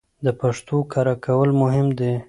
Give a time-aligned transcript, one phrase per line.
[0.25, 2.13] د پښتو کره کول مهم دي